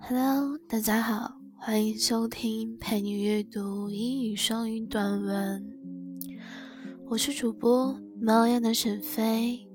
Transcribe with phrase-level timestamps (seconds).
[0.00, 5.78] Hello，大家好，欢迎收听陪你阅读英语双语短文。
[7.06, 9.66] 我是主播猫样的沈飞，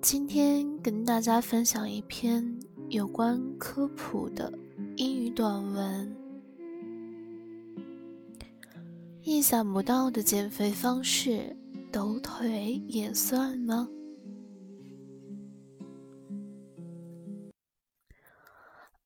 [0.00, 4.52] 今天跟大家分享一篇有关科普的
[4.96, 6.16] 英语短文。
[9.22, 11.56] 意想不到的减肥方式，
[11.92, 13.86] 抖腿也算吗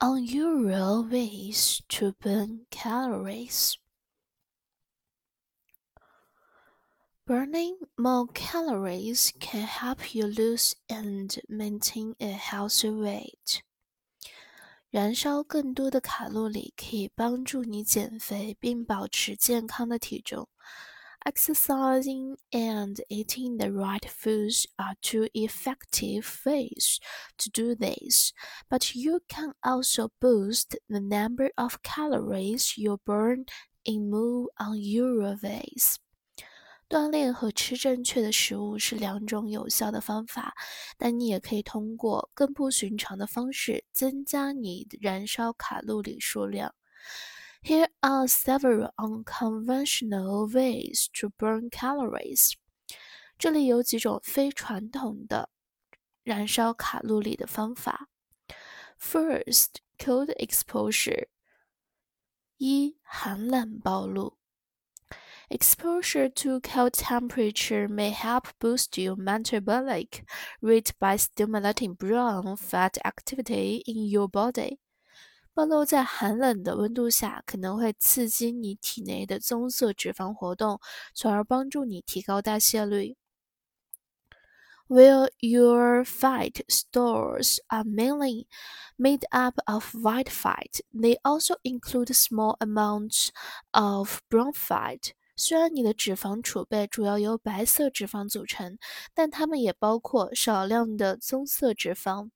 [0.00, 3.78] ？unusual ways to burn calories.
[7.24, 13.62] Burning more calories can help you lose and maintain a healthy weight.
[14.90, 20.48] 燃烧更多的卡路里可以帮助你减肥并保持健康的体重。
[21.26, 26.98] Exercising and eating the right foods are two effective ways
[27.38, 28.32] to do this,
[28.68, 33.44] but you can also boost the number of calories you burn
[33.84, 35.98] in more unusual ways.
[36.88, 40.54] 锻炼和吃正确的食物是两种有效的方法，
[40.98, 46.74] 但你也可以通过更不寻常的方式增加你燃烧卡路里数量。
[47.66, 52.54] here are several unconventional ways to burn calories.
[53.38, 55.50] 这里有几种非传统的
[56.22, 58.08] 燃烧卡路里的方法。
[59.00, 61.26] First, cold exposure.
[62.58, 64.38] 一、寒冷暴露。
[65.50, 70.24] Exposure to cold temperature may help boost your metabolic
[70.62, 74.78] rate by stimulating brown fat activity in your body.
[75.56, 80.80] 暴露在寒冷的温度下，可能会刺激你体内的棕色脂肪活动，
[81.14, 83.16] 从而帮助你提高代谢率。
[84.88, 88.46] While your fat stores are mainly
[88.98, 93.28] made up of white fat, they also include small amounts
[93.70, 95.12] of brown fat.
[95.34, 98.78] 虽然你的脂肪储备主要由白色脂肪组成，
[99.14, 102.30] 但它们也包括少量的棕色脂肪。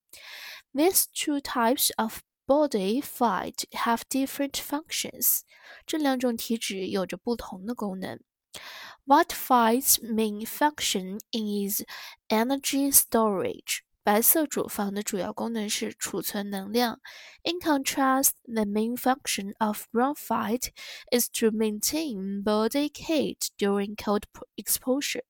[0.72, 5.41] These two types of body fat have different functions。
[5.85, 8.19] 这两种体脂有着不同的功能。
[9.05, 11.83] White fat's main function is
[12.29, 13.79] energy storage。
[14.03, 16.99] 白色乳房的主要功能是储存能量。
[17.43, 20.69] In contrast, the main function of brown fat
[21.11, 24.23] is to maintain body heat during cold
[24.55, 25.23] exposure.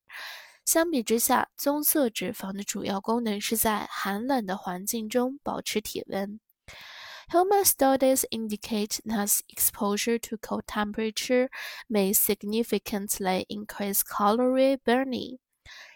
[0.63, 6.39] 相比之下，棕色脂肪的主要功能是在寒冷的环境中保持体温。
[7.30, 11.48] Human studies indicate that exposure to cold temperature
[11.88, 15.38] may significantly increase calorie burning.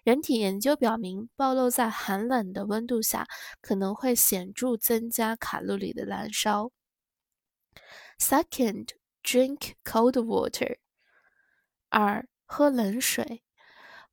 [0.03, 3.27] 人体研究表明，暴露在寒冷的温度下
[3.61, 6.71] 可能会显着增加卡路里的燃烧。
[8.19, 8.89] Second,
[9.23, 10.79] drink cold water.
[11.89, 13.43] 二，喝冷水。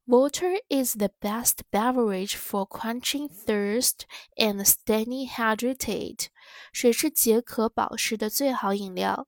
[0.05, 4.05] Water is the best beverage for quenching thirst
[4.37, 6.27] and staying hydrated.
[6.73, 9.27] 水是解渴保湿的最好饮料。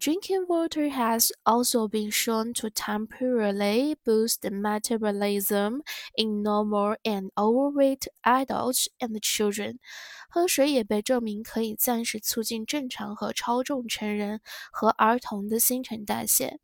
[0.00, 5.82] Drinking water has also been shown to temporarily boost metabolism
[6.14, 9.78] in normal and overweight adults and children.
[10.30, 14.40] 喝水也被证明可以暂时促进正常和超重成人
[14.70, 16.60] 和儿童的新陈代谢。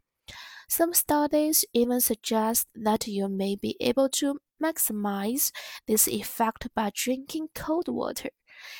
[0.69, 5.53] some studies even suggest that you may be able to maximize
[5.87, 8.31] this effect by drinking cold water.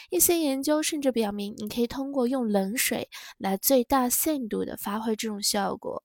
[0.10, 6.04] 一些研究甚至表明，你可以通过用冷水来最大限度地发挥这种效果。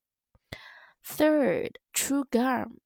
[1.07, 2.79] Third, chew gum.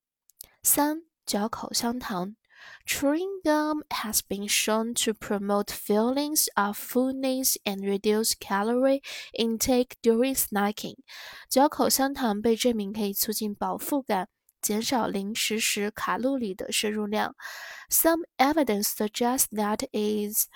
[0.62, 2.36] 三，嚼口香糖。
[2.84, 9.00] Chewing gum has been shown to promote feelings of fullness and reduce calorie
[9.32, 10.96] intake during snacking。
[11.48, 14.28] 嚼口香糖被证明可以促进饱腹感，
[14.61, 17.35] 减少零食时卡路里的摄入量。
[17.89, 20.47] Some evidence suggests that it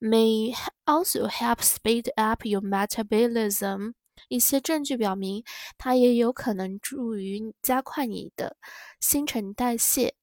[0.00, 0.54] may
[0.86, 3.94] also help speed up your metabolism。
[4.28, 5.44] 一些证据表明，
[5.78, 8.56] 它也有可能助于加快你的
[9.00, 10.14] 新陈代谢。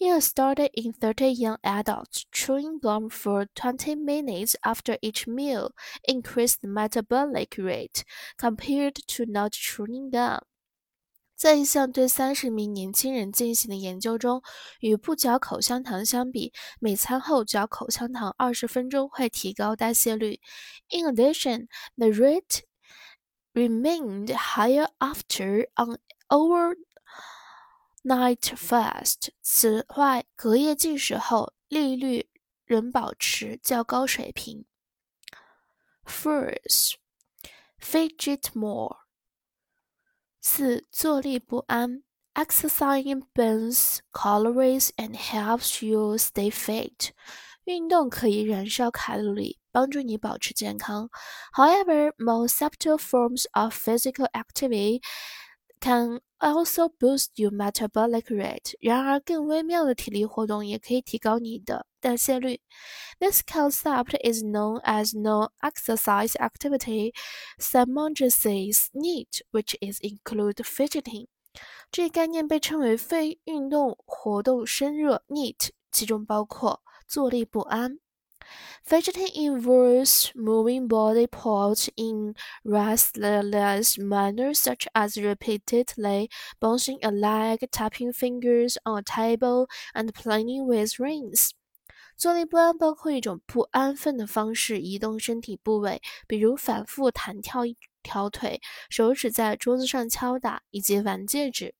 [0.00, 5.72] In a study in 30 young adults, chewing gum for 20 minutes after each meal
[6.04, 8.04] increased metabolic rate
[8.36, 10.42] compared to not chewing gum.
[11.43, 14.41] 在一项对三十名年轻人进行的研究中，
[14.79, 20.39] 与不嚼口香糖相比，每餐后嚼口香糖二十分钟会提高代谢率。
[20.87, 21.67] In addition,
[21.97, 22.61] the rate
[23.53, 25.97] remained higher after an
[26.29, 26.77] over
[28.03, 29.31] Night fast。
[29.41, 32.29] 此外，隔夜进食后，利率
[32.63, 34.63] 仍保持较高水平。
[36.05, 36.93] First,
[37.81, 39.02] fidget more.
[40.42, 42.02] 四、坐立不安。
[42.34, 47.10] Exercising burns calories and helps you stay fit.
[47.64, 51.10] 运动可以燃烧卡路里，帮助你保持健康。
[51.52, 55.02] However, more subtle forms of physical activity
[55.83, 58.73] can also boost your metabolic rate.
[58.73, 58.73] rate。
[58.79, 62.61] 然而，更微妙的体力活动也可以提高你的代谢率。
[63.19, 67.13] This concept is known as non-exercise activity
[67.59, 71.25] thermogenesis NEAT, which is include fidgeting.
[71.25, 71.27] fidgeting。
[71.91, 77.99] 这一概念被称为非运动活动生热 NEAT，其中包括坐立不安、
[78.84, 82.34] Fidgeting involves moving body parts in
[82.64, 90.64] restless manner, such as repeatedly bouncing a leg, tapping fingers on a table, and playing
[90.66, 91.50] with rings.
[92.16, 101.74] 坐立不安包括一种不安分的方式移动身体部位，比如反复弹跳一条腿、手指在桌子上敲打，以及玩戒指。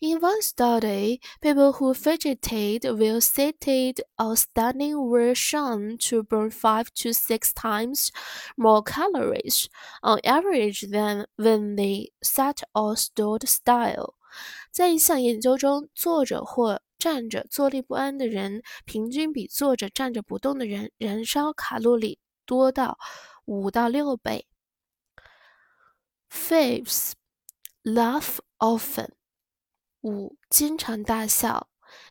[0.00, 6.92] in one study, people who fidgeted while seated or standing were shown to burn five
[6.94, 8.10] to six times
[8.56, 9.68] more calories
[10.02, 14.14] on average than when they sat or stood still.
[14.70, 22.98] 在一项研究中，坐着或站着坐立不安的人，平均比坐着站着不动的人燃烧卡路里多到
[23.46, 24.46] 五到六倍。
[26.30, 27.12] Fifth,
[27.82, 29.08] laugh often.
[30.02, 31.68] 五、经常大笑。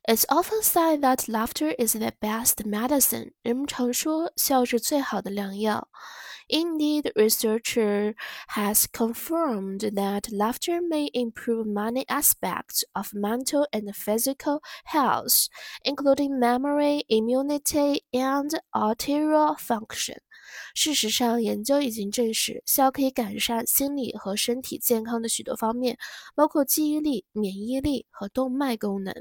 [0.08, 3.32] It's often said that laughter is the best medicine.
[3.42, 5.90] 人们常说笑是最好的良药。
[6.48, 8.14] Indeed, researcher
[8.50, 15.48] has confirmed that laughter may improve many aspects of mental and physical health,
[15.84, 20.18] including memory, immunity, and arterial function.
[20.75, 25.99] 事实上，研究已经证实，笑可以改善心理和身体健康的许多方面，
[26.35, 29.15] 包括记忆力、免疫力和动脉功能。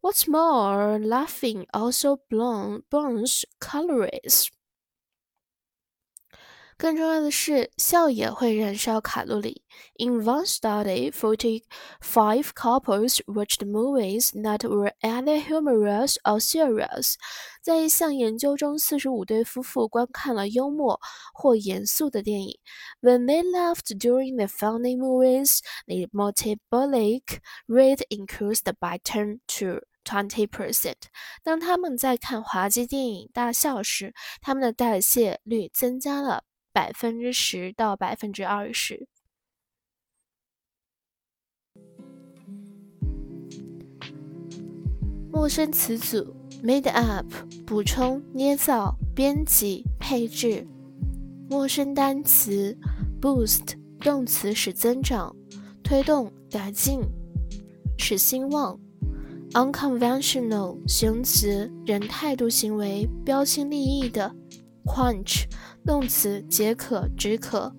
[0.00, 4.48] What's more, laughing also burns calories.
[6.81, 9.63] 更重要的是，笑也会燃烧卡路里。
[9.97, 17.15] In one study, forty-five couples watched movies that were either humorous or serious。
[17.63, 20.99] 在一项研究中，四十五对夫妇观看了幽默
[21.33, 22.59] 或严肃的电影。
[23.01, 31.07] When they laughed during the funny movies, the metabolic rate increased by ten to twenty percent。
[31.43, 36.43] 当他们在看滑稽电影大笑时，他们的代谢率增加了。
[36.72, 39.06] 百分之十到百分之二十。
[45.30, 47.26] 陌生词组：made up，
[47.66, 50.66] 补充、捏造、编辑、配置。
[51.48, 52.76] 陌生单词
[53.20, 55.34] ：boost，动词使增长、
[55.82, 57.00] 推动、改进、
[57.98, 58.78] 使兴旺。
[59.52, 64.34] unconventional，形容词，人态度、行为标新立异的。
[64.84, 65.46] quench。
[65.84, 67.74] 动词解渴、止渴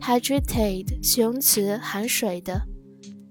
[0.00, 2.62] ；hydrated 形容词含水的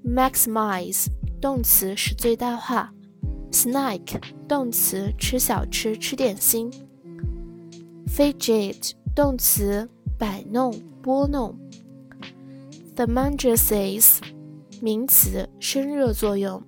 [0.05, 1.05] ；maximize
[1.39, 2.93] 动词使最大化
[3.49, 6.69] ；snack 动词吃小吃、吃点心
[8.07, 11.57] ；fidget 动词摆弄、拨弄
[12.93, 14.17] ；thermogenesis
[14.81, 16.61] 名词生热作用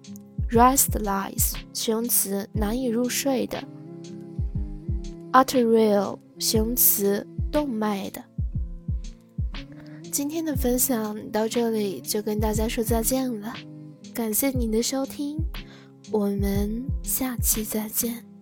[0.52, 3.62] ；restless 形容词难以入睡的
[5.36, 8.24] ；arterial 形容词，动脉的。
[10.10, 13.54] 今天的分享到这里就跟大家说再见了，
[14.14, 15.38] 感谢您的收听，
[16.10, 18.35] 我们下期再见。